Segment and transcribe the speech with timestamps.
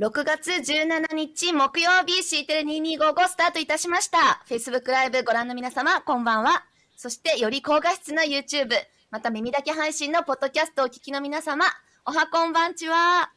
[0.00, 4.44] 6月17日木曜日 C テレ2255スタートいたしました。
[4.48, 6.64] Facebook ライブご覧の皆様、こんばんは。
[6.96, 8.70] そして、より高画質の YouTube、
[9.10, 11.64] また耳だけ配信のポッドキャストをお聞きの皆様、
[12.06, 13.32] おはこんばんちは。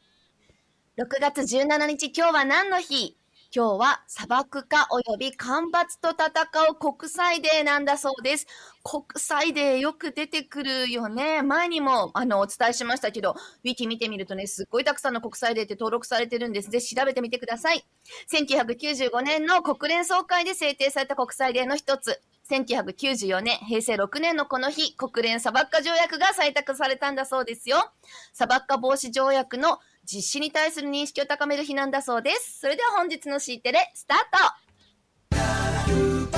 [0.99, 3.17] 6月17日、今日は何の日？
[3.53, 6.29] 今日は砂漠化及び干ばつと戦
[6.71, 8.47] う国際デーなんだそうです。
[8.81, 11.41] 国際デーよく出てくるよね。
[11.41, 16.69] 前にもあのお伝えしましたけど、ウィキ見てみるとね、すっごいたくさんの国際デーって登録されてるんです。
[16.69, 17.85] ぜひ調べてみてください。
[18.31, 22.21] 1995年の国連総会で制定された国際デーの一つ。
[22.49, 27.91] 1994年、平成6年のこの日、国連砂漠化条約が採択されたんだそうですよ。
[28.31, 32.59] 砂漠化防止条約の実施に対する認識を高める日なんだそうです。
[32.59, 34.17] それでは本日の C テレ、スター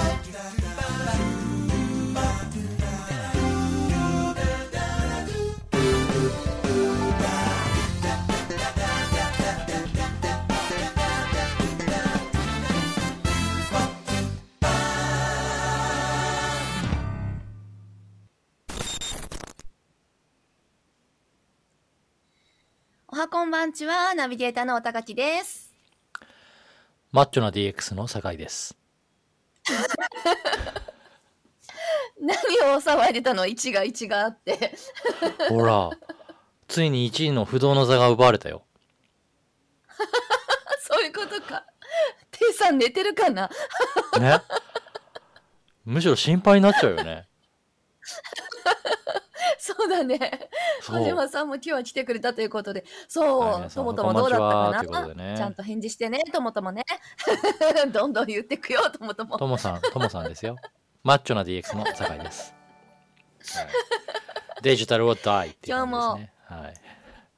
[0.09, 0.12] ト
[23.53, 25.71] ばんちは、ナビゲーターのおたかきです。
[27.11, 28.75] マッチョな DX の酒井です。
[32.19, 32.35] 何
[32.73, 33.45] を騒いでたの？
[33.45, 34.73] 一が一があって。
[35.49, 35.91] ほら、
[36.67, 38.65] ついに1位の不動の座が奪われたよ。
[40.81, 41.63] そういうことか。
[42.31, 43.51] テイさん寝てるかな？
[44.19, 44.41] ね。
[45.85, 47.27] むしろ心配になっちゃうよね。
[49.63, 50.49] そうだね。
[50.81, 52.83] そう小島さんも今日は来てくれたということで。
[53.07, 56.83] そう、ともともどうだったかこんばんちはということでねなちゃんと返事してね、ともともね。
[57.93, 59.37] どんどん言ってくよ、ともとも。
[59.37, 60.57] ともさん、ともさんですよ。
[61.01, 62.53] マッチョな DX の酒井です。
[63.55, 63.67] はい、
[64.63, 66.33] デジタルを大っていう感じですね。
[66.43, 66.73] はい。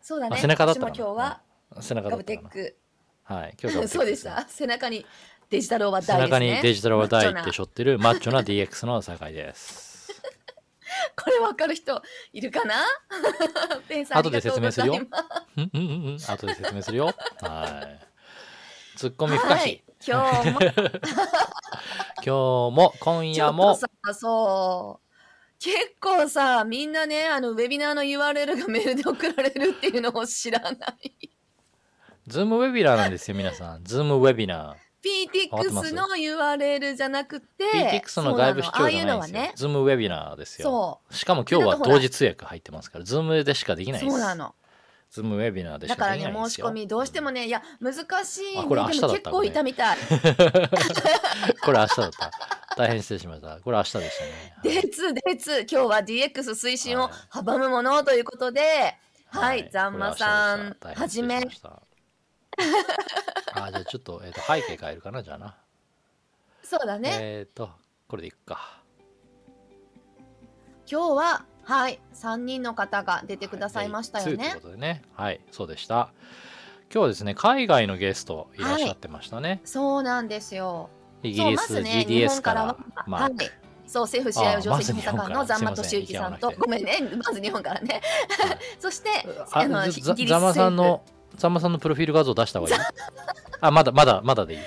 [0.02, 0.36] そうだね。
[0.36, 1.42] あ背中だったかな私も今日は、
[1.80, 2.50] 背中ガブだったかな。
[2.50, 2.78] テック。
[3.24, 3.56] はい。
[3.62, 4.48] 今日ガブテックそうでした。
[4.48, 5.06] 背中に
[5.52, 6.40] デジタルオーバー背大ですね。
[6.40, 9.95] 中にデジタルを大マッチョなって背負ってるマッチョな DX の酒井です。
[11.16, 12.02] これわかる人
[12.34, 12.76] いるかな？
[13.88, 14.96] ペンさん後で説明するよ。
[16.28, 17.14] 後で説明するよ。
[17.42, 18.98] はい。
[18.98, 19.58] ツッコミ不可避。
[19.58, 20.60] はい、今日も。
[22.24, 22.32] 今日
[22.76, 23.78] も今夜も。
[24.14, 25.06] そう。
[25.60, 31.30] 結構さみんなねあのウェビナーの URL がメールで送られるっていうのを知らない。
[32.28, 33.84] Zoom ウェビナーなんですよ皆さん。
[33.84, 37.64] Zoom ウェビナー PTX の URL じゃなくて
[38.02, 39.06] PTX の外部視聴じゃないんですよ。
[39.06, 39.54] そうなのああいうのはね。
[39.56, 41.02] ズームウェビナーですよ。
[41.12, 44.12] そしかも今日は同時通訳入ってますからズームでしかできないです。
[44.12, 44.56] そうなの。
[45.12, 46.68] ズームウェビナーでしだかからできね申しないんですよ。
[46.68, 47.94] 込みどうしてもねいや難
[48.26, 49.98] しい、ね、あこれ明日だったでも結構いたみたい。
[51.64, 52.32] これ明日だった。
[52.76, 53.60] 大変失礼しました。
[53.62, 54.32] これ明日でしたね。
[54.64, 58.98] デーツデーツ今日は DX 推進を阻むものということで。
[59.28, 61.42] はい、ザンマさんはじめ
[63.56, 65.56] あじゃあちょっと,、えー、と背景変えるかなじゃあな。
[66.64, 67.70] そうだね、えっ、と
[68.08, 68.82] これでいくか。
[70.90, 75.02] 今日ははい3人の方が出てくださいましたよはいねということでね。
[75.16, 76.12] はいそうでした。
[76.92, 80.90] 今日はですね海外のゲストいらっしゃってましたね、そうなんですよ。
[81.24, 82.78] イギリス、ね、日 GDS 本からは、
[83.08, 83.34] まあ、はい、
[83.88, 85.58] そう政府試合を定石補佐官のあまず日本から。
[85.58, 87.00] ザンマトシユキさんとごめんね。
[87.26, 88.02] まず日本からね。
[88.80, 89.10] そして
[89.52, 91.04] ああのざまさんの
[91.38, 92.82] ざまさんのプロフィール画像出した方がいい？
[93.62, 94.60] あまだまだまだでいい。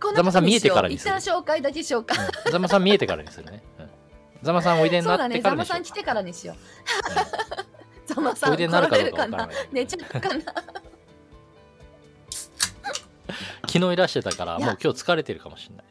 [0.00, 3.88] こザンマさん見えてからに一する旦紹介だけうざまさん見えてからにするね、うん、
[4.42, 5.82] ざまさんおいでになってからにしよう。
[5.94, 6.56] てからにしよう。
[8.06, 10.34] ザンマさうんんおいでなるかどうかな寝ちゃうかな。
[13.66, 15.86] 昨日いらしてたからもう今日疲れてるかもしれない。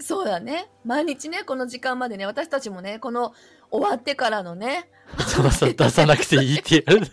[0.00, 0.68] そうだね。
[0.84, 3.32] 毎日ねこの時間までね私たちもねこの
[3.70, 4.90] 終わってからのね
[5.28, 7.06] ざまさん出さなくていいってやる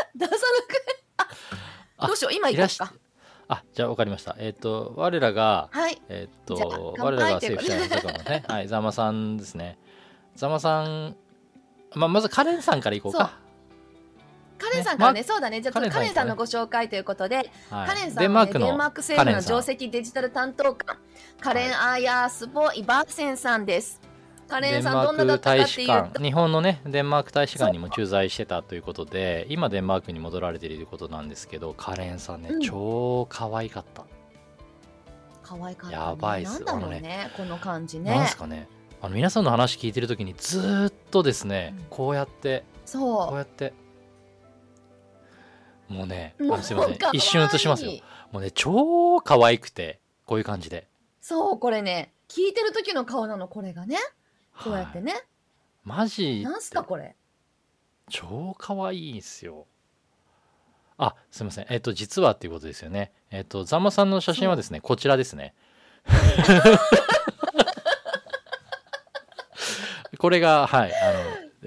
[0.14, 0.88] 出さなく
[1.98, 2.34] あどうしよう？
[2.34, 3.08] 今いらし行こうか。
[3.50, 4.36] あじゃあ分かりました。
[4.38, 6.00] えっ、と我らがはい。
[6.08, 7.78] えっ、じゃあと我らがということで。
[7.78, 8.44] 政府者の坂のね。
[8.48, 9.78] はいざまさんですね。
[10.36, 11.16] ざまさん
[11.94, 13.38] まあまずカレンさんからいこうか。
[14.58, 15.60] カレンさんからねねそうだね。
[15.60, 17.88] じゃあちょっとカレンさんのご紹介ということではい。
[17.88, 19.56] カレンさんは、ね、デンマークのデンマーク政府のカレンさん。
[19.56, 20.98] 上席デジタル担当官
[21.40, 24.00] カレン・アーヤースボ・イバーセンさんです
[24.48, 26.22] カレンさんどんなだったかーク大っていう使館。
[26.22, 32.60] 日本のねデンマーク大使館にも駐在してたということで今デンマークに戻られているということなんですけどカレンさんね、うん。
[32.60, 34.04] 超可愛かった、
[35.42, 36.52] 可愛かった、ね、やばいっす。
[36.52, 38.68] なんだろうあのねこの感じなんねすかね。
[39.00, 41.84] あの皆さんの話聞いてる時にずーっとですね、うん。
[41.90, 43.74] こうやってこうそやって。
[45.88, 46.98] もうねすいません。
[47.12, 47.92] 一瞬映しますよ。
[48.32, 50.86] もうね超可愛くてこういう感じで。
[51.20, 53.96] そうこれね聞いてる時の顔なのこれがね
[54.62, 55.06] こうやってはい。
[55.06, 55.14] ね、
[55.84, 57.14] マジなんすかこれ？
[58.10, 59.66] 超可愛いんすよ。
[60.96, 61.66] あすいません。
[61.70, 63.12] えっ、と実はっていうことですよね。
[63.30, 65.54] えっ、とざんまさんの写真はですねこちらですね。
[70.18, 71.20] これがはいあの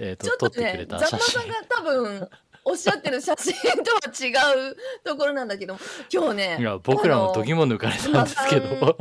[0.03, 1.19] えっ、ちょと撮ってくれた写真。
[1.19, 2.29] ざんまさんが多分
[2.71, 3.53] おっしゃってる写真
[3.83, 5.77] とは違うところなんだけど
[6.11, 8.97] 今日ねいや僕らも時も抜かれたんですけど。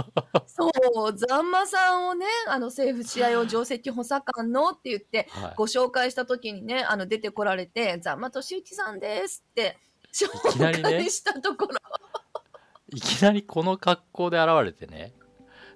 [0.46, 0.70] そ
[1.08, 5.54] うざんまさんをねあの政府試合を定石補佐官のって言ってはい。
[5.56, 9.78] ご紹介した時にねあの出てこられて「ざんまとしゆきさんです」って
[10.12, 10.28] 紹
[10.58, 11.78] 介したところ、
[12.88, 15.14] いきなりこの格好で現れてね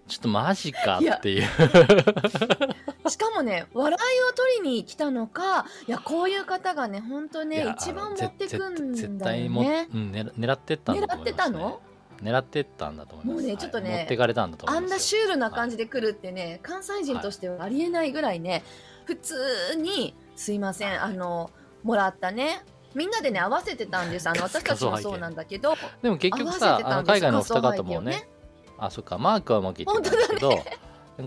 [0.07, 1.43] ちょっとマジかっていう。
[3.09, 9.89] しかもね笑いを取りに来たのかいやこういう方がね本当ね一番持ってくんぜ絶だ対も、よね。
[9.93, 11.81] うん、狙狙ってったんだと狙って思います、ね、たの？
[12.23, 13.37] 狙ってったんだと思います。
[13.37, 14.91] もうねちょっとねはい持ってかれたんだと思あいます。
[14.91, 18.63] よんなシュールな感じで来るってね、関西人としてはありえないぐらいね、
[19.05, 21.51] 普通に「すいませんあの
[21.83, 22.65] もらったね。
[22.95, 24.29] みんなでね合わせてたんです。
[24.29, 25.77] あの 私たちもそうなんだけど。
[26.03, 28.29] でも結局合さあの海外のお二方もね
[28.79, 30.65] あそっかマークはうまくいってたんですけど、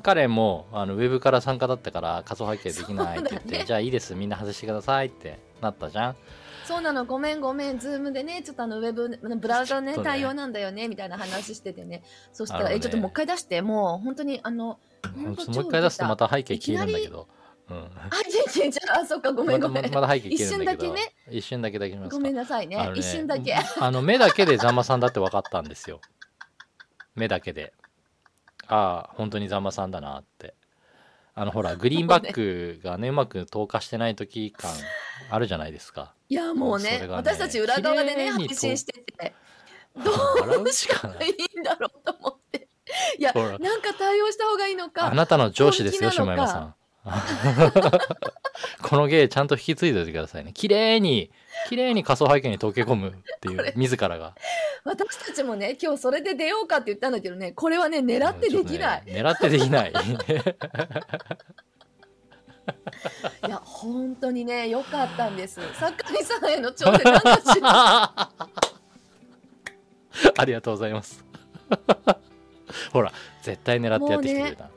[0.03, 3.63] 彼もあのウェブから参加だったから仮想背景できないって言って、ね。
[3.65, 6.15] じゃあいいですみんな外してくださいってなったじゃん。
[6.65, 10.03] そうなのごめんごめんズームでねちょっとあのウェブブラウザねね。
[10.03, 12.03] 対応なんだよねみたいな話しててね。
[12.33, 14.77] そしたら、えちょっともう一回出してもう本当にあの
[15.15, 17.27] もう一回出すとまた背景消えるんだけど。
[17.69, 17.77] うん。
[17.77, 21.13] あちんちんちゃんあそっかごめんごめん、またまた背景一瞬だけね。
[21.31, 22.75] 一瞬だけだけごめんなさいね。
[22.75, 23.55] ね一瞬だけ。
[23.79, 26.01] あの目だけでざんまさんだって分かったんですよ
[27.17, 27.73] 目だけで。
[28.67, 30.53] ああ本当にざんまさんだなって。
[31.39, 34.71] あのほらグリーンバックがねうまく透過してない時感
[35.29, 36.13] あるじゃないですか。
[36.29, 39.33] いやもうねね私たち裏側でね配信してて
[39.95, 42.67] 笑うしかないいいんだろうと思って。
[43.19, 46.75] いやなんか対応した方がいいのかあなたの上司ですよ下山さん。
[48.81, 50.53] この芸ちゃんと引き継いでおいてくださいね。
[50.53, 51.31] 綺麗に
[51.67, 54.35] 綺麗に仮想背景に溶け込むっていう自らが。
[54.83, 59.91] 私たちもね今日それで出ようかって言ったんだけどねこれはね狙ってできない、ね狙ってできない。
[59.91, 59.93] い
[63.49, 65.59] や本当にね良かったんです。
[65.79, 67.61] 坂井さんへの挑戦なんかし。
[67.61, 68.29] ら
[70.37, 71.23] ありがとうございます。
[72.91, 73.11] ほら、
[73.41, 74.69] 絶対狙ってやってきてくれた。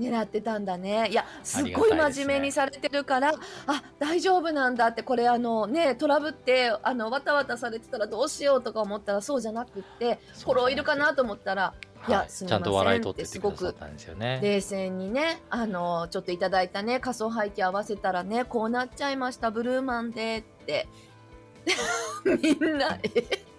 [0.00, 1.08] 狙ってたんだね。
[1.10, 3.32] いやすっごい真面目にされてるから、
[3.66, 11.74] あ大丈夫なんだってこれあのねトラブってあのわたわたされてたらどうしようとか思ったらそうじゃなくってフォローいるかなと思ったら
[12.08, 12.10] い。
[12.10, 14.40] やはいすみませんちゃんと笑い取ってすよね。
[14.42, 20.88] 冷静にねあのちょっといただいたね仮想背景合わせたらねこうなっちゃいましたブルーマンでって。
[22.42, 23.53] みんなえ？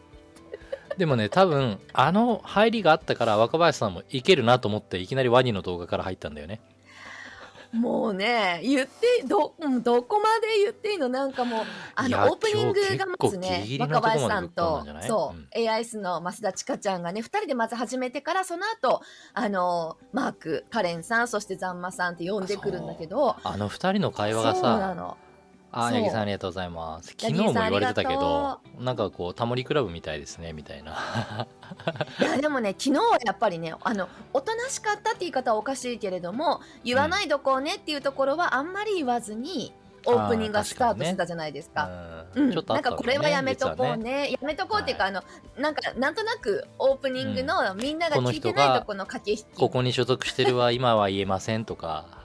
[0.97, 6.61] でもね、多分、あの入りがあったから若林さんもいけるなと思って、いきなりワニの動画から入ったんだよね。
[7.75, 11.09] もうね言ってどうんどこまで言っていいの？
[11.09, 11.63] なんかもう
[11.95, 19.01] あのオープニングがまずね若林さんとそう、うん AIS の増田千佳ちゃんがね2人でまず始めてからその後
[19.33, 25.17] あのマークカレンさんそしてザンマさんって呼んでくるんだけどあの二人の会話がさ、の
[25.71, 27.15] あ、八木さんありがとうございます。
[27.17, 31.47] 昨日も言われてたけどが、なんかこう、タモリクラブみたいですね、みたいな。
[32.19, 39.73] いやでもね昨日はやっぱりねあのおとなしかったって言い方はおかしいけれども言わないどこうねっていうところはあんまり言わずに
[40.05, 41.89] オープニングがスタートしてたじゃないですか。
[42.35, 42.49] うん。
[42.49, 44.31] うん、なんかこれはやめとこう実ね。
[44.31, 45.23] やめとこうっていうか、あの
[45.57, 52.24] なんかなんとなくオープニングのみんなが聞いてないとこの駆け引き、ここに所属してるは今は言えませんとか。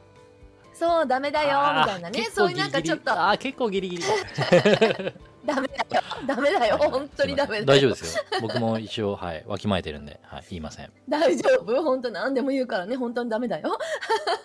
[0.80, 2.28] そうダメだよみたいなね。
[2.32, 3.12] そういうなんかちょっと。
[3.12, 4.02] あー結構ギリギリ。
[5.44, 6.02] ダメだよ。
[6.26, 6.78] ダメだよ。
[6.78, 7.64] 本当にダメだよ。
[7.66, 8.22] 大丈夫ですよ。
[8.40, 10.90] 僕も一応、はい、わきまえてるんで、はい、言いません。
[11.06, 11.82] 大丈夫？
[11.82, 12.96] 本当何でも言うからね。
[12.96, 13.78] 本当にダメだよ。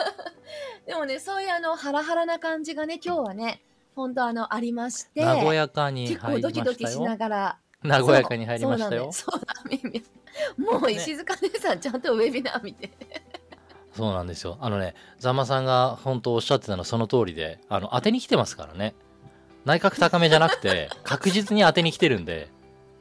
[0.85, 3.61] でもねそういうあのハラハラな感じがね今日はね
[3.95, 5.23] 本当あのありまして。
[5.23, 7.15] 和やかに結構ドキドキしな。
[7.15, 7.57] がら。
[7.81, 9.09] 和やかに入りましたよ。
[9.13, 9.31] そう。
[9.31, 10.03] そうだよそうだ耳
[10.57, 12.89] もう石塚姉さんちゃんとウェビナー見て
[13.95, 14.57] そうなんですよ。
[14.59, 18.93] あのね、ざんまさんが本当おっしゃってたのはその通りで、あの、当てに来てますからね。
[19.63, 22.49] 内角高めじゃなくて、 確実に当てに来てるんで、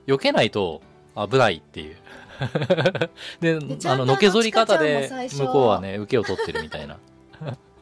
[0.07, 0.83] 避けないと
[1.17, 1.97] 危ないっていう。
[3.41, 6.99] であの、のけぞり方で向こうはね、受けを取ってるみたいな。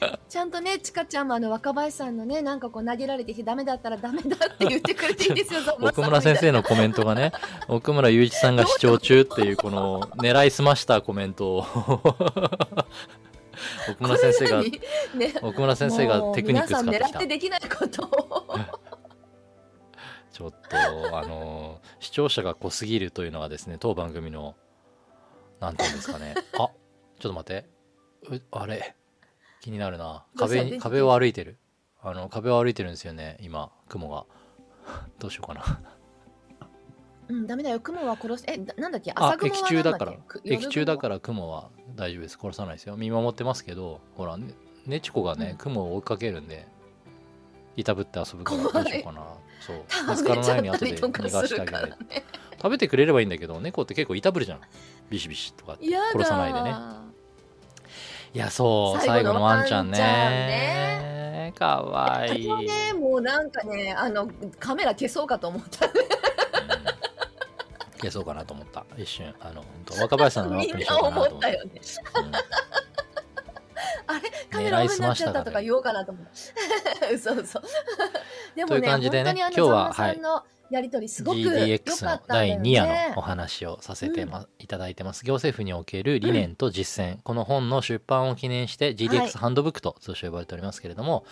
[0.28, 7.32] ちゃんとねちかちゃんもあの若林さんのねなんかこう投げられてダメだったらダメだって言ってくれていいですよ 奥村先生のコメントがね、
[7.68, 11.66] 奥村雄一さんが視聴中っていうこの狙いすましたコメントを
[13.90, 17.26] 奥村先生が、ね、奥村先生がテクニック使って皆さん狙って。
[17.26, 18.58] できないことを
[20.38, 24.54] ちょっと、あの視聴者が濃すぎるというのがですね、当番組の、
[25.58, 26.34] なんていうんですかね。
[26.56, 26.70] あ、ちょっ
[27.18, 27.68] と待って。
[28.30, 28.94] うあれ、
[29.60, 30.24] 気になるな。
[30.36, 31.58] 壁壁を歩いてる。
[32.02, 34.24] あの、壁を歩いてるんですよね、今、雲が。
[35.18, 35.80] どうしようかな。
[37.28, 37.80] うん、ダメだよ。
[37.80, 38.44] 雲は殺す。
[38.46, 39.12] え、ななんだっけ？
[39.12, 40.12] あ朝雲は駅中だから。
[40.12, 40.40] なんっけ？
[40.40, 42.38] く駅中だ夜から雲は大丈夫です。
[42.40, 42.96] 殺さないですよ。
[42.96, 44.54] 見守ってますけどほらね
[44.86, 45.56] ねちこがね、うん。
[45.58, 46.66] 雲を追いかけるんで
[47.76, 49.26] いたぶって遊ぶからどうしようかな。
[49.60, 49.84] そう。
[49.88, 51.96] 雲見つからないように後で逃がしてあげる。
[52.06, 52.24] ね。
[52.56, 54.60] 食べてくれればいいんだけど猫って結構いたぶるじゃん。
[55.10, 56.74] ビシビシとか殺さないでね
[58.34, 61.52] いやそう最最後のワンちゃんワンちゃんね。
[61.58, 64.30] かわいい、私もね、もうなんかね、あの、
[64.60, 65.86] カメラ消そうかと思った。
[65.86, 65.92] う ん
[67.98, 68.84] 消そうかなと思った。
[68.96, 69.34] 一瞬。
[69.40, 71.48] あの本当若林さんのアップにしようかなと思った。
[71.48, 71.70] 思っよね。
[71.74, 72.32] うん。
[74.50, 76.26] カメラオフになっちゃったとか言おうかなと思っ
[77.00, 77.08] た。
[77.12, 77.60] 嘘嘘。
[78.54, 82.60] でもね、という感じでね本当にあの今日はザンマさんのやりとりすごく良か GDX ったのんだよね。
[82.60, 85.24] 第2夜のお話をさせて、まいただいてます。
[85.24, 91.24] 行政府における理念と実践、この本の出版を記念してはい GDX ハンドブックと通称呼ばれておりますけれども、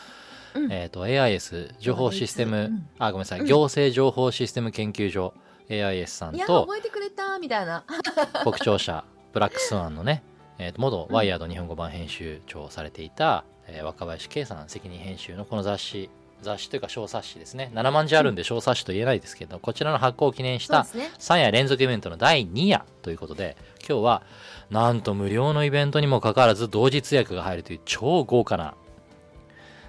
[0.54, 0.72] うん。
[0.72, 2.88] えっ、と AIS 情報システム、うん。
[2.98, 3.46] あごめんなさい、うん。
[3.46, 5.34] 行政情報システム研究所。
[5.68, 7.84] AIS さんいや、と覚えてくれたみたいな。
[8.44, 10.22] 国庁舎ブラックスワンのね、
[10.58, 16.10] えーと元ワイヤード日本語版編集長をされていた、えー若林圭さん責任編集のこの雑誌
[16.42, 21.16] 雑誌というか小冊子ですね7万字あるんで小冊子と言えないですけど、こちらの発行を記念したそうですね。
[21.18, 23.56] 3夜連続イベントの第2夜ということで
[23.88, 24.22] 今日は
[24.70, 28.74] なんと無料のイベントにもかかわらず同時通訳が入るという超豪華な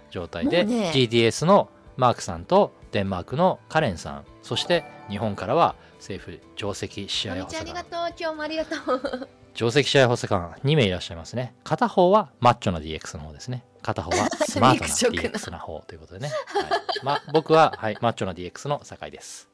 [0.10, 8.16] 状態で、ね GDS のマークさんとデンマークのカレンさんそして日本からは政府上席試合補佐官ちゃんありがとう。
[8.20, 9.28] 今日もありがとう。
[9.58, 11.56] 上席試合補佐官2名いらっしゃいますね。
[11.64, 13.64] 片方はマッチョな DX の方ですね。
[13.82, 16.36] 片方は スマートな DX の方ということでね、はい。
[17.02, 19.50] ま、僕は、はい、マッチョな DX の酒井です。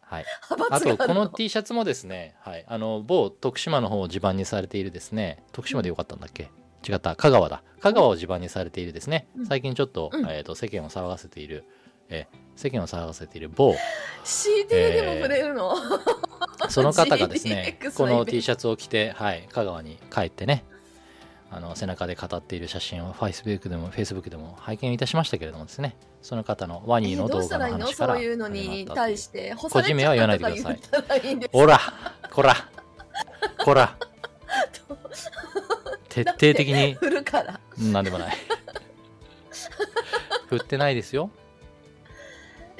[0.00, 0.24] はい。
[0.70, 5.44] あとこの T シャツもですね、はい、あの某徳島の方を地盤にされているですね。
[5.52, 6.50] 徳島でよかったんだっけ？
[6.84, 7.14] 違った。
[7.14, 7.62] 香川だ。
[7.78, 9.28] 香川を地盤にされているですね。
[9.36, 9.46] うん。
[9.46, 10.24] 最近ちょっと,、うん。
[10.28, 11.64] えー、と世間を騒がせている、
[12.10, 13.74] えー世間を騒がせている某。
[14.22, 15.74] CD でも触れるの、
[16.68, 20.64] その方がですねこの T シャツを着て、はい、香川に帰ってね
[21.50, 30.80] あの背中で語っている写真を Facebook でも Facebook でも拝見いたしまししたけれどもですねその方のワえニーの動画の話からそういうのに対して個人名は言わないでください。
[31.22, 31.80] 言ったら
[32.30, 32.54] こら
[33.64, 33.96] こら
[36.10, 37.58] 徹底的に振るから。
[38.02, 38.36] でもない。
[40.48, 41.30] 振ってないですよ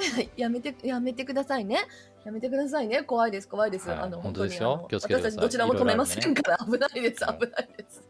[0.37, 1.78] やめてやめてくださいね。
[2.25, 3.02] やめてくださいね。
[3.02, 3.99] 怖いです怖いです、はい。
[4.00, 4.87] あの本当ですよ。
[4.88, 8.02] 気をつけて私たちどちらも止めませんから危ないですはい危ないです、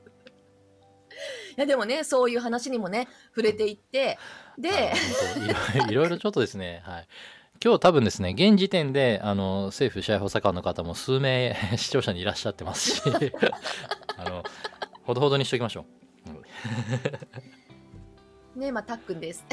[1.56, 1.60] い。
[1.60, 4.18] やでもねそういう話にもね触れていって
[4.58, 7.08] で、はいろいろちょっとですね、はい、
[7.62, 13.02] 今日多分ですね現時点であの政府支配補佐官の方も数名 視聴者にいらっしゃってますし
[14.16, 14.42] あの
[15.04, 15.84] ほどほどにしておきましょ
[16.26, 16.30] う、
[18.56, 18.60] うん。
[18.60, 19.44] ねまあたっくんです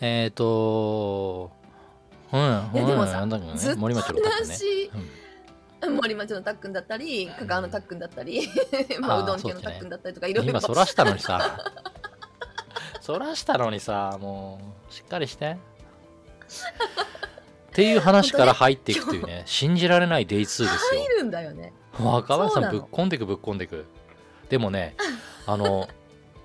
[0.00, 1.50] えっ、ー、と
[2.32, 2.42] うんい
[2.76, 3.52] やでもさなんだかね？
[3.56, 4.90] ずっと森町の方ね、話
[5.82, 5.96] うん。
[5.96, 8.48] 森町のたっくんだったり香川のたっくんだったり、
[9.00, 10.50] まあ、うどん家のたっくんだったりとかいろいろ。
[10.50, 11.58] 今そらしたのにさ。
[13.00, 15.56] そらしたのにさもうしっかりして。
[17.70, 20.68] っていう話から入っていくというね信じられないデイ2ですよ。
[20.68, 21.72] 入るんだよね。
[21.98, 22.70] 若林さんの。
[22.72, 23.86] ぶっこんでくぶっこんでく。
[24.48, 24.96] でもね
[25.46, 25.88] あの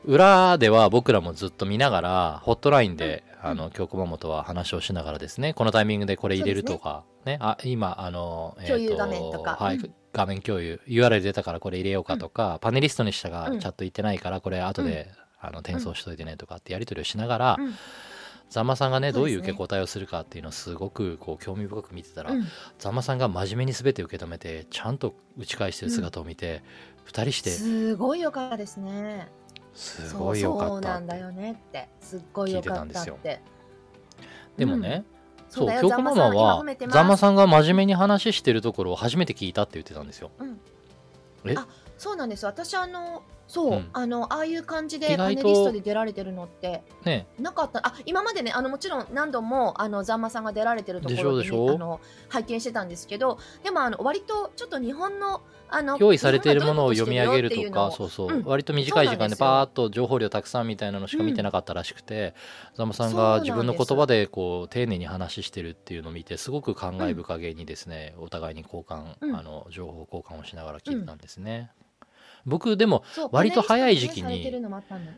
[0.06, 3.36] 裏では僕らもずっと見ながらホットラインで、うん。
[3.50, 5.54] あの今日熊本は話をしながらですね。
[5.54, 7.38] このタイミングでこれ入れるとかね。
[7.42, 9.56] あ今あの、共有画面とか。
[9.60, 9.94] はい、うん。
[10.14, 10.80] 画面共有。
[10.88, 13.60] URL 出たからこれ入れようかとか、パネリストにしたがうん。
[13.60, 17.74] チャット行ってないからこれ後で、あの転送しといてねとかってやり取りをしながら、うん。
[18.50, 22.48] ざんまさんがねどういう受け答えをするかっていうのをすごくこう興味深く見てたら、うん
[22.80, 22.96] ざん。
[22.96, 26.64] まさんが真面目に全て受け止めてちゃんと打ち返してる姿を見て、
[27.04, 29.30] 二人してすごいよかったですね
[29.76, 30.68] すごいよかった。
[30.70, 31.90] そうそうなんだよねって。
[32.00, 33.42] すっごいよかったって。
[34.58, 35.04] でもね、
[35.50, 35.82] そそううだよ。
[35.82, 40.32] ざん京子ママはざんまさんが真面目に話してるところを初めて聞いたって言ってたんですよ。
[40.40, 40.60] うん。
[41.46, 41.56] え？
[41.58, 41.68] あ
[41.98, 42.46] そうなんです。
[42.46, 43.90] 私あのそう、うん。
[43.94, 47.28] あのああいう感じで意外とパネリストで出られてるのってね。
[47.40, 47.86] なかった。
[47.86, 52.00] あ今までねあのもちろん何度もあのざんまさんが出られてるところでしょでしょあの
[52.30, 58.44] 拝見してたんですけどでもあの割とちょっと日本のあの用意されているものを読み上げるとかそうそう、うん。
[58.44, 59.46] 割と短い時間でそうなんですよ。
[59.46, 62.34] パーッと情報量たくさんみたいなのしか見てなかったらしくて、
[62.76, 62.88] ざん。
[62.88, 69.36] まさんが自分の言葉でこう丁寧に話してるっていうのを見てすごく感慨深げにですね、お互いに交換、うん。
[69.36, 71.72] あの情報交換をしながら聞いてたんですね。
[72.46, 74.52] 僕でも割と早い時期に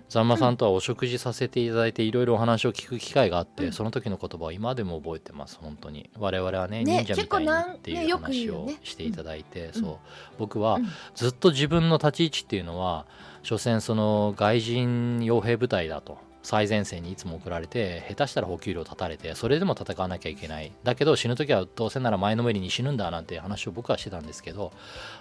[0.10, 3.74] ざんまさんとはお食事させていただいていろいろお話を聞く機会があって、うん。
[3.74, 6.10] その時の言葉を今でも覚えてます本当に。
[6.18, 9.98] 我々はねね忍者みたいにっていう話をしていただいて、うんそう。
[10.38, 10.88] 僕はうん。
[11.16, 13.06] ずっと自分の立ち位置っていうのは
[13.44, 20.72] 所詮その外人傭兵部隊だと最前線にいつも送られて下手したら補給量立たれてそれでも戦わなきゃいけない。
[20.84, 24.72] だけど死ぬ時はどうせなら前のめりに死ぬんだなんて話を僕はしてたんですけど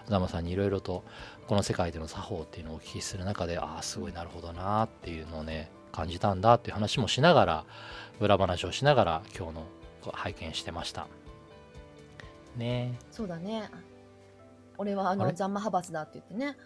[0.08, 1.02] ザマさんにいろいろと
[1.48, 7.64] この世界での作法っていうのをお聞きする中でああすごいなるほどなっていうのをね感じたんだっていう話もしながら
[8.20, 9.66] 裏話をしながら今日の
[10.12, 11.06] 拝見してました
[12.56, 13.70] ねそうだね。
[14.78, 16.56] 俺はあのザンマ派閥だって言ってね。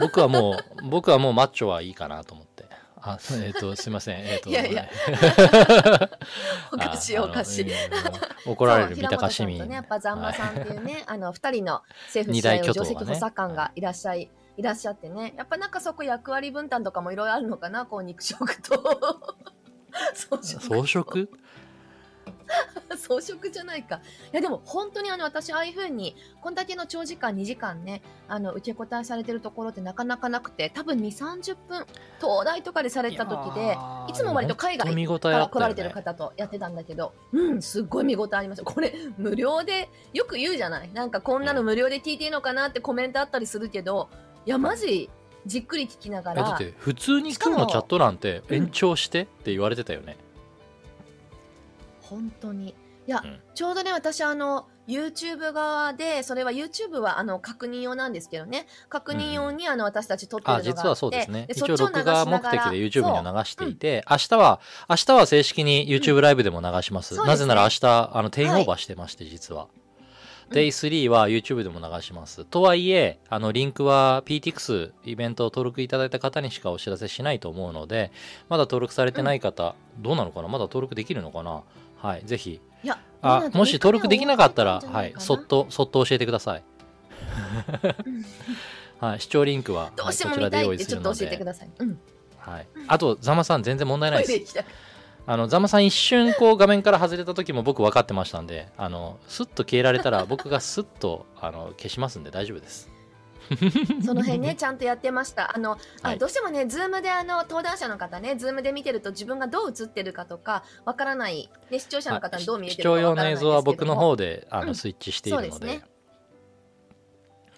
[0.00, 2.49] 僕はもう僕はもうマッチョはいいかなと思って
[3.02, 4.18] あえっ、とすいません。
[4.18, 4.88] えっ、といやいや。
[6.72, 7.66] おかしいあ おかしい。
[8.46, 9.66] 怒られる三鷹市民。
[9.66, 12.94] ね、やっぱザンマさんっていうね、あの二人の政府二支配大巨頭がね。
[12.94, 18.74] 上席補佐官がいらっしゃい、いらっしゃってね、やっぱなんかそこ役割分担とかもいろいろあるのかな、こう肉食と。
[20.14, 21.28] 装飾装飾
[22.96, 23.96] 装飾じゃないか。
[23.96, 24.00] い
[24.32, 31.86] やでも本当にあの私ああいう風にこんだけの長時間2時間ねあの受け答えされてるところってなかなかなくて多分2、30分
[32.20, 33.76] 東大とかでされた時で
[34.08, 38.64] いつも割と海外から来られてる方とやってたんだけど、うん、すっごい見応えありました。
[38.64, 40.90] これ無料でよく言うじゃない。
[40.92, 44.08] なんかこんなの無料で聞いていいのかなってコメントあったりするけど、
[44.46, 45.10] いやマジ
[45.46, 50.16] じっくり聞きながらえだって普通に今日のチャット欄って延長してって言われてたよね、
[52.10, 52.74] 本当に。
[53.06, 53.40] いや、うん。
[53.54, 61.46] ちょうどね、私、あの、YouTube 側で、それは YouTube は、あの、確認用なんですけどね、確認用に、あの、私たち撮ってるのがあって、あ実はそうですね。
[61.48, 67.28] 一応録画目的で YouTube には流していて、明日は明日は正式に YouTube ライブでも流します、そうですね。
[67.28, 69.68] なぜなら明日あの定員オはいーバーしてまして、実は。
[70.50, 70.56] うん。
[70.56, 72.44] Day3 は YouTube でも流します。
[72.44, 78.10] とはいえ、あの、リンクは PTX イベントを登録いただいた方にしかお知らせしないと思うので、
[78.48, 80.48] まだ登録されてない方、どうなのかな？
[80.48, 81.62] まだ登録できるのかな？
[82.02, 82.60] はい、ぜひ。
[82.82, 85.64] いや、あ、もし登録できなかったら、はい、そっと。
[85.64, 86.64] と、そっと教えてください。
[89.00, 91.70] はい、視聴リンクは、どうしてもはいこちらで見たいって用意するのちょっと教えてくで、ださい。
[91.78, 91.98] うん。
[92.38, 92.68] はい。
[92.86, 94.64] あと、ザマさん全然問題ないです。
[95.26, 102.90] あの、ザマさん一瞬こう画面から外れた時も僕分かってましたんで、あの、スッと消えられたら僕がスッと、あの、消しますんで大丈夫です。
[104.04, 105.54] その辺ね、ちゃんとやってました。
[105.54, 106.18] あの、あはい。
[106.18, 113.52] どうしてもね、ズームであの、登壇者の方ね、ズームで見てると自分がどう映ってるかとか、わからない、ね、視聴者の方にどう見え視てるか聴用の映わからないですけども。
[113.52, 114.68] 像は僕の方であうん。
[114.68, 115.84] のスイッチしているので,、そうですね。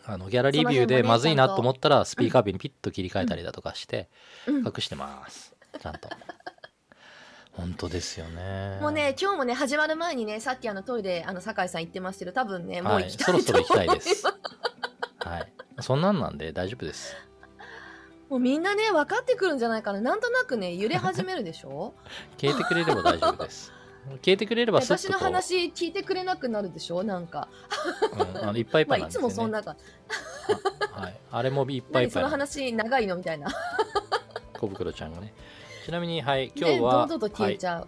[0.05, 4.09] あのギャラリービューでまずいなと思ったらスピーカービにピッと切り替えたりだとかして
[4.47, 4.67] うん。
[4.67, 5.55] 隠してます。
[5.81, 6.09] ちゃんと。
[7.53, 8.79] 本当ですよね。
[8.81, 14.09] もうね、今日もね、始まる前にね、さっきあのトイレ、あの、酒井さん言ってますけど、多分ね、もうはい行きたそろそろいと思います。
[14.09, 14.27] 行きたいです。
[15.19, 17.15] はいそんなんなんで大丈夫です
[18.29, 20.01] もうみんなね、分かってくるんじゃないかな。
[20.01, 21.93] なんとなくね、揺れ始めるでしょ？
[22.41, 23.71] 消えてくれれば大丈夫です
[24.25, 27.03] 消えてくれればスッ私のとこう、話聞いてくれなくなるでしょ？
[27.05, 27.49] なんか。
[28.15, 29.77] うん、あのいっぱいいっまあ、いつぱいなんですよ、 ねもそんなか。
[30.93, 33.17] はい、あれもいっぱいい何そのっぱいなんです話長いの？
[33.17, 33.49] みたいな。
[34.59, 35.35] 小袋ちゃんがね
[35.85, 37.81] ちなみにはい今ね、日は、どんどんと消えちゃう。
[37.81, 37.87] は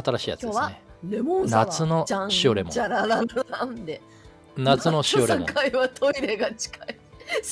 [0.00, 1.66] い、新しいやつです今日はねレモンサワー。
[1.66, 2.06] 夏の
[2.44, 4.00] 塩レモンじゃららなんで。
[4.56, 6.96] 夏の塩レモン境はトイレが近い。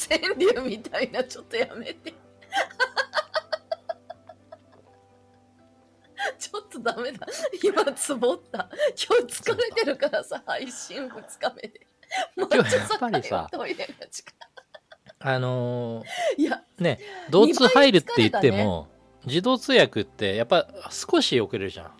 [0.08, 2.12] 川柳みたいな、ちょっとやめて。
[6.38, 7.26] ちょっとダメだ。
[7.62, 8.68] 今、つぼった。
[9.08, 11.86] 今日疲れてるからさ、配信2日目で。
[12.36, 14.32] 今日やっぱりさトイレが近
[15.20, 16.02] あの
[16.36, 16.42] い。
[16.42, 16.98] いや、ーね
[17.30, 18.88] 同通入るって言っても、
[19.26, 21.90] 自動通訳ってやっぱ少し遅れるじゃん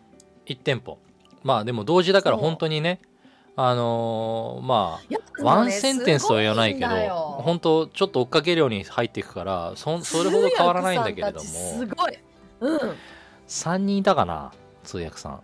[0.47, 0.99] 1店舗
[1.43, 3.01] まあでも同時だから本当にね
[3.57, 5.01] あのーま
[5.41, 12.19] あワンセンテンスとは言わないけど本当ちょっと追っかけるように入っていくからそそれほど変わらないんだけれどもすごい。
[12.61, 12.97] うん。
[13.49, 14.53] 3人いたかな
[14.85, 15.41] 通訳さん。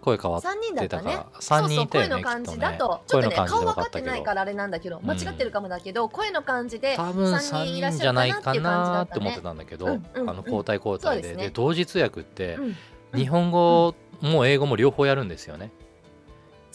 [0.00, 1.26] 声変わっ3人だてったから。
[1.40, 9.40] 3人いたよね声の感じだと、ちょっとね、顔分かってないからあれなんだけど、間違ってるかもだけど、声の感じで、多分3 3人いらっ人じゃないしゃるかなってかいう感じだっねなったて思って。
[9.40, 12.76] たんだけど、あの交代交代で,、で同時通訳ってうん。
[13.18, 15.72] 日本語も英語も両方やるんですよね、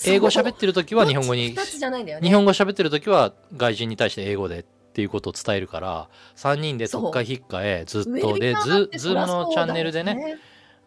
[0.06, 2.28] 英語喋ってる時は日本語に2つじゃないんだよね。
[2.28, 4.64] 日本語喋ってる時は外人に対して英語でっ
[4.94, 10.38] ていうことを伝えるから3人で特化引っかえずっとでズズームのチャンネルでね。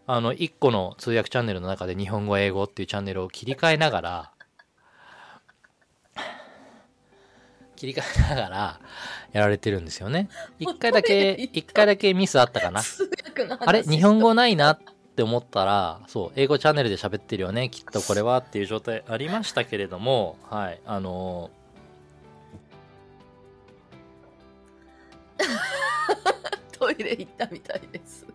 [0.08, 4.30] あの1個の通訳チャンネルの中で日本語英語っていうチャンネルを切り替えながら
[7.74, 8.02] 切り替
[8.32, 8.80] えながら
[9.32, 10.28] やられてるんですよね。
[10.60, 12.82] 一回だけ 一回だけミスあったかな。
[13.66, 13.82] あれ？
[13.82, 14.78] 日本語ないなっ
[15.16, 21.50] って思ったらそう英語チャンネルで喋ってるよねきっとこれはっていう状態ありましたけれどもはいあの
[26.78, 28.26] トイレ行ったみたいです。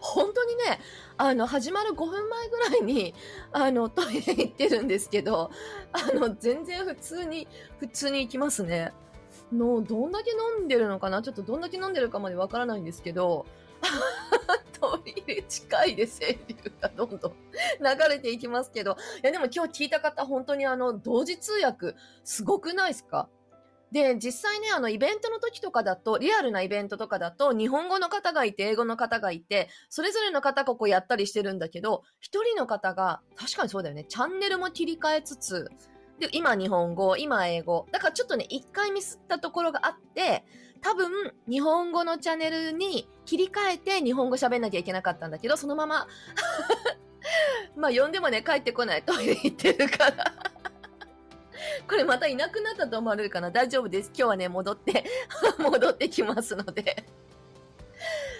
[0.00, 0.80] 本当にね、
[1.16, 3.14] あの、始まる5分前ぐらいに、
[3.52, 5.50] あの、トイレ行ってるんですけど、
[5.92, 8.92] あの、全然普通に、普通に行きますね。
[9.52, 11.22] の、どんだけ飲んでるのかな？
[11.22, 13.46] ちょっとどんだけ飲んでるかまでわからないんですけど、
[14.82, 17.34] トイレ近いで清流がどんどん流
[18.10, 23.28] れていきますけど、いやでも今日聞いた方、本当にあの、同時通訳、すごくないですか？
[23.92, 35.70] で、実際ね、あの、イベントの時とかだと、リアルなイベントとかだと、日本語の方がいて、英語の方がいて、それぞれの方ここやったりしてるんだけど、一人の方が、確かにそうだよね、チャンネルも切り替えつつ、
[36.18, 37.86] で、今日本語、今英語。
[37.92, 40.42] だからちょっとね、一回ミスったところがあって、
[40.82, 46.08] 多分、日本語のチャンネルに切り替えて日本語喋んなきゃいけなかったんだけど、そのまま、
[47.76, 49.02] まあ呼んでもね、帰ってこない。
[49.04, 50.32] トイレ行ってるから。
[51.88, 53.50] これまたいなくなったと思われるかな？
[53.50, 54.08] 大丈夫です。
[54.08, 55.04] 今日はね、戻って、
[55.58, 57.06] 戻ってきますので。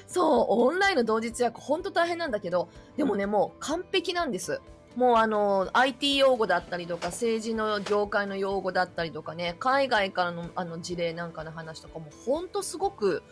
[0.08, 4.60] そう、オンラインの同日訳、ほんと大変なんだけど、でもね、もう完璧なんです。
[4.96, 13.22] もうあの、IT 用語だったりとか、政治の業界の用語だったりとかね、海外からのあの事例なんかの話とかも、ほんとすごく、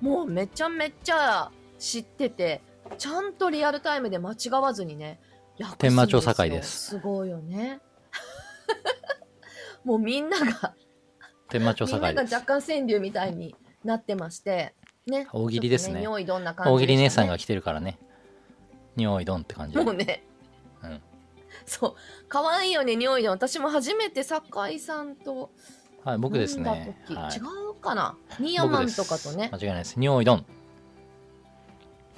[0.00, 2.62] もうめちゃめちゃ知ってて、
[2.96, 5.20] ちゃんとリアルタイムで間違わずにね、
[5.78, 7.80] 天満調査会ですすごいよね。
[9.84, 10.74] もうみんなが、
[11.48, 12.30] 天満調みんな査会です。
[12.30, 14.74] が若干川柳みたいになってまして、
[15.06, 15.26] ね。
[15.32, 17.98] 大喜利ですねちょっと尿意どんな感じ大喜利姉さんでが来てるからね。
[18.96, 20.37] 尿意どんって感じもうね、うん。
[21.70, 21.94] そう。
[22.28, 23.34] 可愛いよね、尿意どん。
[23.34, 25.50] 私も初めて酒井さんと
[26.04, 26.96] はい、僕ですね。
[27.06, 27.38] 時はい違。
[27.70, 28.16] うかな？
[28.40, 29.94] ニヤマンとかとね間違いないです。
[30.00, 30.46] 尿意どん。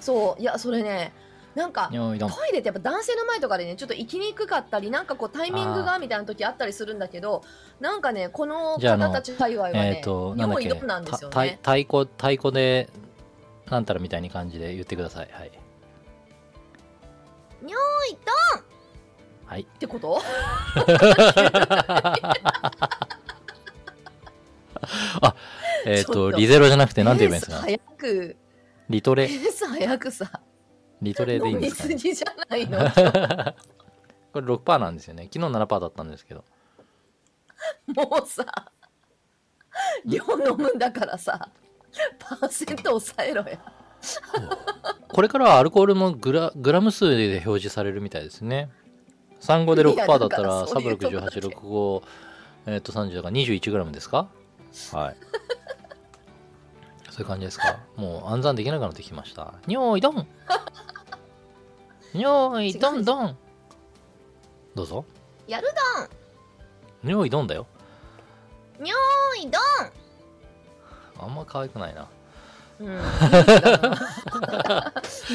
[0.01, 1.13] そういやそれね
[1.55, 1.91] なんか。
[1.93, 1.97] ト
[2.49, 7.43] イレってやっぱ男性の前とかでねちょっと行きにくかったりなんかこうタイミングがみたいな時あったりするんだけど
[7.81, 10.65] なんかねこの方たち界隈はねえっ、と、なんだっけ？
[10.69, 12.89] 尿意どんなんですよたね太鼓、太鼓で、
[13.67, 15.29] なんたらみたいに感じで言ってください。
[15.33, 15.51] はい。
[17.63, 17.75] 尿
[18.11, 18.40] 意どん？
[19.51, 19.63] はい。
[19.63, 20.21] ってこと？
[25.87, 27.63] えっ、と、ちょっとリゼロじゃなくて、なんて言えばいいんですか？
[27.63, 28.37] 早く
[28.89, 30.41] リトレ、早くさ
[31.03, 31.89] リトレでいいんですか？
[31.89, 31.99] ね。
[31.99, 32.79] すぎじゃないの？
[34.33, 35.29] これ6%なんですよね。
[35.33, 36.45] 昨日7%だったんですけど。
[37.89, 38.45] もうさ
[40.05, 41.51] 量飲むんだからさ
[42.19, 43.59] パーセント抑えろや
[45.13, 48.71] これからはアルコールもグラグラム数で表示されるみたいですね。
[49.41, 52.03] 35で6%だったらら、サブそういうとこだ68、け65、
[52.67, 54.29] えっ、と30だから21グラムですか？
[54.93, 55.17] はい。
[57.11, 57.79] そういう感じですか？
[57.97, 59.55] もう暗算できなくなってきました。
[59.67, 60.27] 尿意どん
[62.13, 63.37] 尿意どんどん
[64.75, 65.05] どうぞ。
[65.47, 65.69] やる
[67.03, 67.67] 尿意どんだよ。
[68.79, 69.01] どん尿
[69.43, 69.59] 意ど
[71.19, 72.09] あんま可愛くないな。
[72.85, 73.01] んうん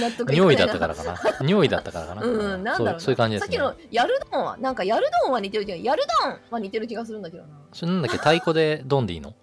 [0.01, 1.19] 納得いだったからかな。
[1.41, 2.21] 尿意だったからかな。
[2.23, 3.57] うん、なんだろうなそういう感じですね。
[3.57, 7.49] さっきのやるどんは、なんかやるどんは似てるけど、やるどんは似てる気がするんだけどな。
[7.73, 9.33] それなんだっけ太鼓でドンでいいの？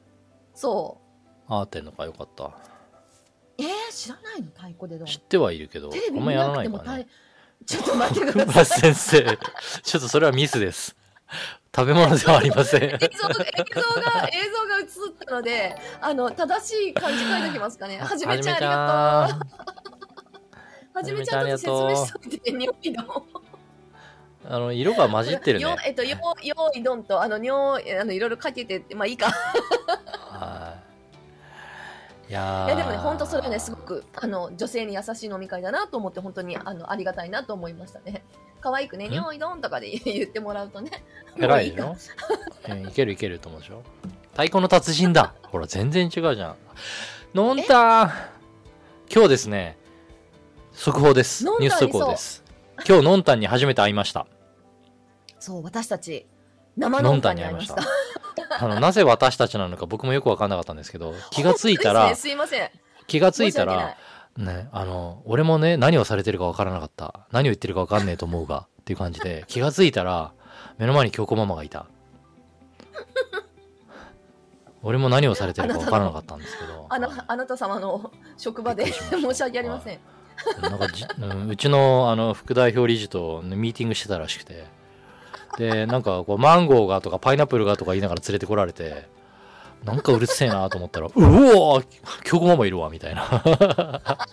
[0.54, 0.98] そ
[1.48, 2.44] あーってんのかよかった。
[2.44, 2.50] う。
[3.58, 4.48] えー、知らないの？
[4.54, 5.06] 太鼓でどん。
[5.06, 7.06] 知ってはいるけど、テレビあんまやら見ないからね
[7.64, 7.76] 太。
[7.78, 8.80] ちょっと待ってく熊ださい。
[8.92, 9.38] 先生、
[9.82, 10.94] ちょっとそれはミスです。
[11.74, 12.82] 食べ物ではありません。
[12.84, 14.88] 映像が、映像が、映像が映っ
[15.26, 17.98] たので、あの、正しい漢字書いておきますかね。
[17.98, 20.96] はじめちゃんありがとう。
[20.96, 23.06] はじめちゃんと説明しといて、尿意どん。
[24.48, 25.76] あの、色が混じってるねよ。
[25.84, 29.26] えっと、よ、よいどんと、あの、尿、あの、いろいろかけて、まあいいか。
[29.26, 30.85] はい。
[32.28, 38.24] いやーいやでもね、本当それはね、すごく、あの、女性に優しい飲み会だなと思って、本当に、あの、ありがたいなと思いましたね。
[38.60, 39.12] 可愛くね、ん？
[39.12, 40.90] 尿意どんとかで 言ってもらうとね。
[41.38, 41.96] 偉いよ。
[42.68, 43.82] うんいけるいけると思うでしょ。
[44.32, 45.34] 太鼓の達人だ。
[45.44, 46.56] ほら、全然違うじゃん。
[47.34, 48.12] のんたん
[49.12, 49.78] 今日ですね、
[50.72, 51.44] 速報です。
[51.44, 52.42] ニュース速報です。
[52.88, 54.26] 今日、のんたんに初めて会いました。
[55.38, 56.26] そう、私たち、
[56.76, 57.76] 生のんたんに会いました。。
[58.50, 62.70] あの、なぜ私たちなのか僕もよくわかんなかったんですけど、 気がついたら ですいません。
[63.06, 63.96] 気がついたら、
[64.36, 67.26] ね、あの、俺もね、何をされてるかわからなかった。
[67.32, 70.32] 何を言ってるかわかんねえと思うが、っていう感じで、 気がついたら、
[70.78, 71.86] 目の前に京子ママがいた。
[74.82, 76.86] 俺も何をされてるかわからなかったんですけど。
[76.88, 79.98] あなあなた様の職場で申し訳ありません。
[80.60, 84.66] なんかじ、うんうちの、あの、副代表理事と、ね、ミーティングしてたらしくて。
[85.56, 89.08] で、なんか、こう、マンゴーがとか、パイナップルがとか言いながら連れてこられて、
[89.84, 91.86] なんかうるせえなと思ったら、うおー
[92.24, 94.02] 京子ママいるわ、みたいな。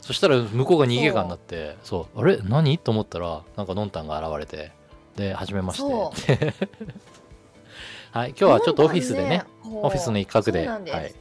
[0.00, 2.38] そしたら、向こうが逃げ感になって、そう、あれ？
[2.42, 2.78] 何？
[2.78, 4.72] と思ったら、なんか、のんたんが現れて、
[5.16, 6.54] で、初めましそて。
[8.12, 11.14] はい、今日はちょっとオフィスでね、こうオフィスの一角で、はい、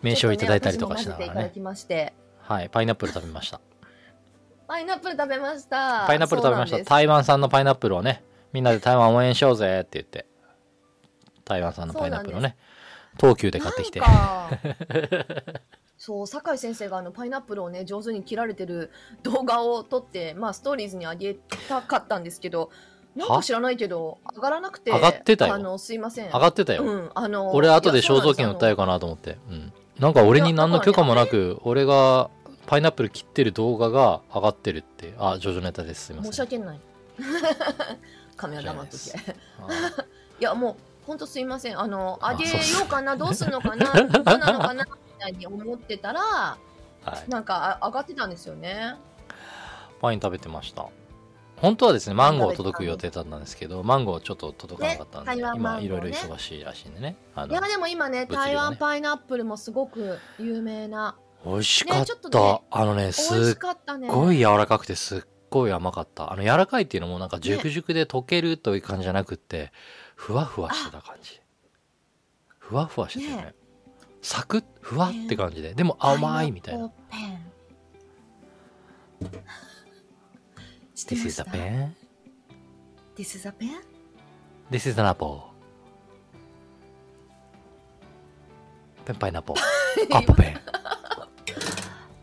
[0.00, 1.34] 名刺をいただいたりとかしながらね。
[1.34, 3.60] ねはい、パイナップル食べました。
[4.66, 6.04] パイナップル食べました。
[6.06, 6.84] パイナップル食べました。
[6.84, 8.22] 台湾産のパイナップルをね、
[8.52, 10.26] みんなで台湾応援しようぜって言って、
[11.44, 12.56] 台湾産のパイナップルをね。
[13.20, 14.00] 東急で買ってきて。
[15.98, 18.90] そう酒井先生があのパイナップルをね上手に切られてる
[19.22, 21.34] 動画を撮って、まあ、ストーリーズに上げ
[21.68, 22.70] たかったんですけど
[23.14, 26.82] なんか知らないけど上がらなくて上がってたよあのすいません上がってたよ。
[26.82, 29.38] うん、あの俺後で肖像権訴えようかなと思って。
[29.48, 29.72] うん。
[30.00, 32.30] なんか俺に何の許可もなく、俺が
[32.66, 35.14] パイナップル切ってる動画が上がってるって。
[35.18, 36.06] あ、ジョジョネタです。
[36.06, 36.32] すいません。
[36.32, 36.80] 申し訳ない
[38.36, 39.10] カメラ黙っとけ
[40.40, 46.58] いやもう本当すいませんあのああげよそうかなどうすんのかなどうなのかなみたいに思ってたらは
[47.26, 47.30] い。
[47.30, 48.96] なんかあ上がってたんですよね
[50.00, 50.86] パイン食べてました。
[51.56, 57.14] 本当はですね、マンゴー届く予定だったんですけど、マンゴーちょっと届かなかったんで、ねね今いろいろ忙しいらしいんでね。
[57.36, 62.28] いやでも今ねね台湾パイナップルもすごく有名な美味しかった。
[62.28, 66.32] ねあのね、すっごい柔らかくてすっごい甘かった。
[66.32, 69.72] あの柔らかいっていうのもなんか熟々で溶けるという感じじゃなくって、
[70.14, 71.40] ふわふわしてた感じ。
[72.58, 73.42] ふわふわしてたよね。
[73.46, 73.54] ね
[74.22, 75.74] サクッ、ふわって感じで。
[75.74, 76.92] でも甘いみたいな。
[80.94, 81.92] This し is た？a pen?
[83.16, 83.80] This is a pen?
[84.70, 85.40] This is an apple.
[89.04, 89.60] ペンパイナップル。
[90.16, 90.60] アップペン。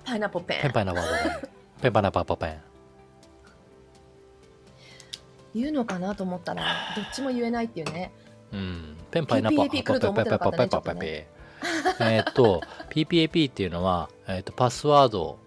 [0.10, 1.50] パイナップルペンペンパイナップルペン。
[1.82, 2.62] ペンパイナップルペン。
[5.56, 6.64] 言うのかなと思ったら
[6.96, 8.12] どっちも言えないっていうね
[8.52, 8.98] うん。
[9.12, 11.28] ペンパイナップル PPAP 来ると思ってなかったねペンパイナップルペ
[12.02, 15.38] えーっと、PPAP っていうのは、えーっと、パスワード、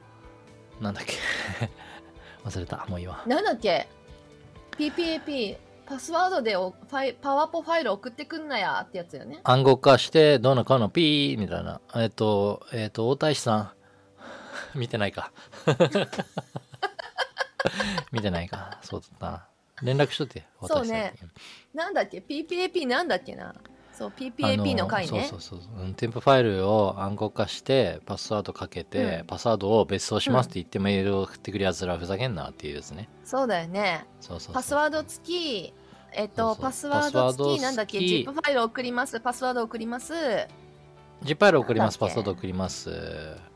[0.80, 1.14] なんだっけ
[2.44, 2.84] 忘れた。
[2.88, 3.22] もういいわ。
[3.26, 3.88] なんだっけ
[4.78, 11.80] ？PPAP パスワードでおファイパワポファイル送ってくんなやってやつよね暗号化して、どうのかのピーみたいな。
[11.94, 13.70] えーっと、えーっと、大大使さん。
[14.74, 15.32] 見てないか。
[18.12, 18.78] 見てないか。
[18.82, 19.26] そうだった。
[19.26, 19.46] な。
[19.82, 21.14] 連絡しとって、そうね。
[21.74, 23.54] なんだっけ？PPAP なんだっけな？
[23.92, 25.26] そう PPAP の回ね。
[25.28, 25.88] そうそうそうう。
[25.88, 29.26] ん添付ファイルを暗号化してパスワードかけて、うん。
[29.26, 33.08] パスワードを別送しますって言ってメールを送ってくるやつらふざけんなっていうですね。
[33.24, 34.06] そうだよね。
[34.20, 34.54] そうそうそう。
[34.54, 35.74] パスワード付き
[36.12, 39.20] えっとパスワード付きなんだっけ？ZIP ファイル送ります。
[39.20, 40.12] パスワード送ります。
[41.22, 41.98] ジップファイル送ります。
[41.98, 42.90] パスワード送ります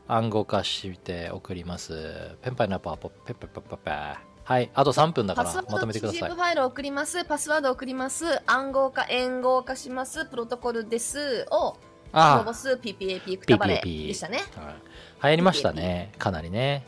[0.07, 2.37] 暗号化して送ります。
[2.41, 4.15] ペンパイナッパーポペッペッペッペッペー
[4.45, 6.21] はいあと3分だかパスワードらまとめてください。
[6.29, 7.25] ZIP ファイル送ります。
[7.25, 8.41] パスワード送ります。
[8.45, 10.25] 暗号化援号化します。
[10.25, 11.45] プロトコルです。
[11.51, 11.75] を
[12.13, 14.39] あロボス PPAP くたばれでしたね。
[14.55, 16.13] あ、はい、流行りましたね。
[16.17, 16.85] かなりね。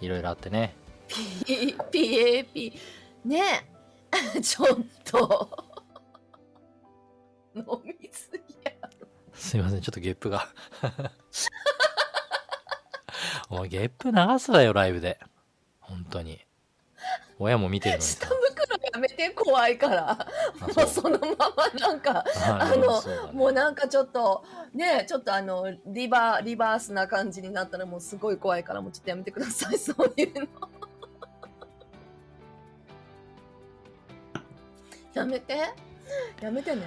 [0.00, 0.74] いろいろあってね。
[1.08, 2.72] PPAP
[3.26, 3.42] ね。
[4.42, 4.68] ちょっ
[5.04, 5.64] と。
[7.54, 8.72] 飲みすぎや。
[9.34, 10.48] すいませんちょっとゲップが
[13.50, 15.18] お前ゲップ流すなよライブで。
[15.80, 16.40] 本当に。
[17.38, 18.26] 親も見てるのにさ。
[18.26, 18.44] 下袋
[18.94, 20.10] やめて怖いから。
[20.12, 20.26] あ
[20.76, 23.32] もうそのままなんかああのそうだね。
[23.32, 30.48] もうなんかちょっとねちょっとあのリバリバースな感じになったらもうすごい怖いからもうちょっとやめてください そういうの。
[35.12, 35.56] やめて。
[36.40, 36.82] やめてね。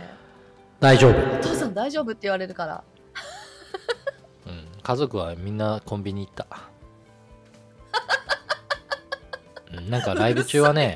[0.79, 2.83] 大丈夫、お父さん大丈夫って言われるから。
[2.96, 2.96] うん、
[4.87, 6.47] 家族はみんなコンビニ行った。
[9.75, 10.95] うんなんかライブ中はね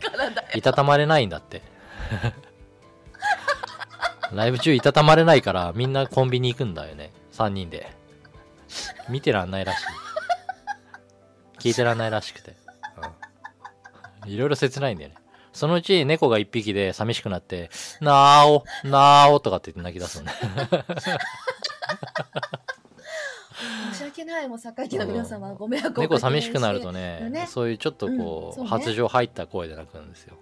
[0.56, 1.62] いたたまれないんだって。
[4.32, 7.12] ライブ中いたたまれないからみんなコンビニ行くんだよね。
[7.34, 7.91] 3人で。
[9.10, 9.86] 見てらんないらしい。
[11.60, 12.56] 聞いてらんないらしくて、
[14.23, 15.15] うん、いろいろ切ないんだよね。
[15.51, 20.32] そのうち猫が一匹で寂しくなって、なーお、なーおとかって言って泣き出すんだ
[24.22, 27.48] よ申し訳ないもう榊の皆様ご迷惑猫寂しくなるとねね。
[27.48, 28.84] そういうちょっとこう,、うんそうね。
[28.84, 30.36] 発情入った声で泣くんですよ。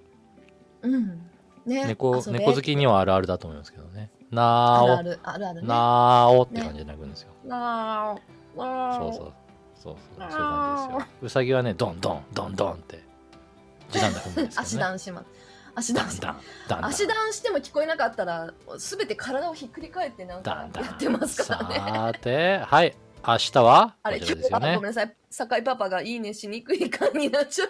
[0.84, 1.30] うん。
[1.66, 4.12] ね猫猫好きにはあるあるだと思いますけどね。
[4.32, 5.68] あなーるあるあるあるお、ね。
[5.68, 8.16] なーおって感じで泣くんですよ、なあ
[8.58, 9.34] なあそうそう。
[9.76, 9.96] そうそう。
[10.20, 11.08] そういう感じですよ。
[11.24, 13.04] うさぎはねドンドンドンドンって
[13.90, 14.62] 時短で踏むんですけどね。
[14.62, 15.26] 足ダンします。
[15.76, 16.08] 足ダン
[16.86, 21.76] 足ダンしても聞こえなかったらすべて体をひっくり返ってなんかやってますからね。
[21.76, 22.96] さーてはい
[23.28, 23.96] 明日は？
[24.04, 24.48] あれですよね。
[24.50, 24.76] 今日は？
[24.76, 25.16] ごめんなさい。
[25.30, 27.70] 酒井パパがいいねしにくい感になっちゃっ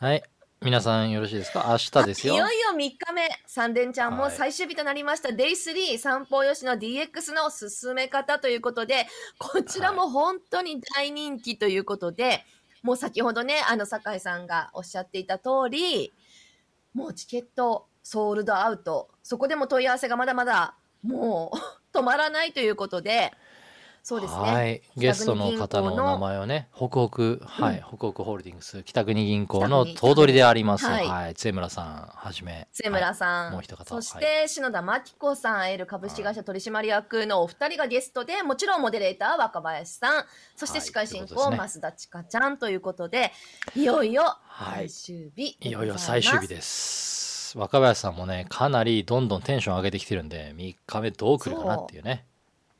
[0.00, 0.06] た。
[0.06, 0.22] はい。
[0.60, 1.66] 皆さんよろしいですか？
[1.68, 2.34] 明日ですよ。
[2.34, 3.28] いよいよ3日目。
[3.46, 4.32] 三連ちゃんもはい。
[4.32, 9.06] 最終日となりました、デイ3散歩よしの DX の進め方ということで
[9.38, 12.44] こちらも本当に大人気ということで、
[12.82, 16.12] もう先ほどねあの酒井さんがおっしゃっていた通り
[16.92, 19.10] もうチケットソールドアウト。
[19.22, 23.32] そこでも問い合わせがまだまだもう止まらないということで
[24.08, 24.40] そうですね。
[24.40, 24.80] はい。
[24.96, 30.86] ゲストの方のお名前をね、北北、はい、北北ホールディングス、北国銀行の頭取であります。
[30.86, 31.06] はい。
[31.06, 31.34] はい。
[31.34, 32.66] 津村さんはじめ。
[32.72, 33.84] 津村さん、もう一方。
[33.84, 40.24] そしはて篠田真紀子さん、エール株式会社取締役のお二人がゲストで、もちろんモデレーター若林さん、
[40.56, 43.30] そして司会進行、はいということです増田千佳ちゃんということで、
[43.76, 44.88] いよいよはい。
[44.88, 47.58] 最終日、いよいよ最終日です。
[47.58, 52.24] 若林さんもね、かなりどんどんテンション上げてきてるんで、3日目どう来るかなっていうね、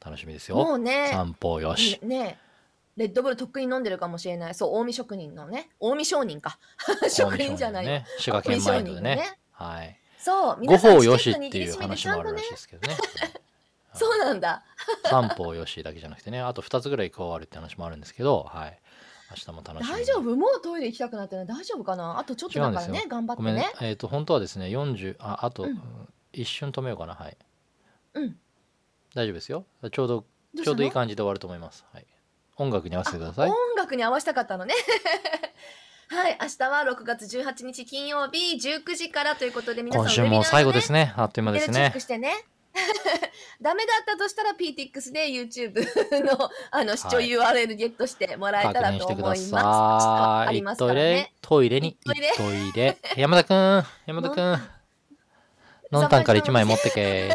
[0.05, 0.57] 楽しみですよ。
[0.57, 1.99] もうね、散歩よし。
[2.03, 2.39] ね
[2.97, 4.55] レッドブルとっくに飲んでるかもしれない。
[4.57, 6.59] そう、近江職人のね、近江商人か。
[7.09, 7.91] 職人じゃないよ。
[7.91, 8.07] ね。
[8.19, 9.17] 滋賀県マインドでね。
[9.17, 9.97] ねはい。
[10.19, 12.97] そう、五皆さん方よしっていう話もあるらしいですけどね。
[13.95, 14.65] そうなんだ。
[15.05, 18.81] 三方よしだけじゃなくてね、あと2つぐらい加わるって話もあるんですけど、はい。
[19.31, 20.03] 明日も楽しみに。
[20.03, 20.37] 大丈夫？
[20.37, 21.47] もうトイレ行きたくなってない？
[21.47, 22.19] 大丈夫かな？
[22.19, 23.73] あとちょっとだからね頑張ってね。
[23.81, 27.15] えっ、と、本当はですね、40、あ、あと、うんうん一瞬止めようかな。
[27.15, 27.37] はい。
[28.15, 28.37] うん
[29.19, 29.67] 大丈夫ですよ。
[29.91, 30.25] ちょうど、
[30.63, 31.85] ちょうどいい感じで終わると思います。
[31.93, 32.07] はい。
[32.57, 33.57] 音楽に合わせてください音。
[33.77, 34.75] 楽に合わせたかったのね
[36.11, 41.13] はい明日は6月18日金曜日19時からということで皆さん今週も最後ですね。
[41.17, 42.01] あっという間ですねチェック。
[42.01, 42.33] してね
[43.61, 45.75] ダメだったとしたら PTX で YouTube
[46.25, 49.51] のあの視聴はい URL ゲットしてもらえ確たらと思います。
[49.51, 50.49] さい。
[50.49, 52.99] ありますかトイレらね。、トイレにトイレトイレ。
[53.17, 54.59] 山田くん、山田くん。
[55.93, 57.35] のんたんから1枚持ってけ。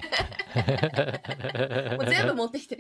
[0.56, 2.78] もう全部持ってきて。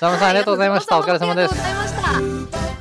[0.00, 0.98] さんありがとうございました。
[0.98, 2.50] お疲れ様ですありがとうご。
[2.50, 2.73] ざいました。